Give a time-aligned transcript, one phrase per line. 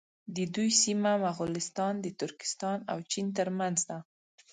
[0.35, 3.97] د دوی سیمه مغولستان د ترکستان او چین تر منځ ده.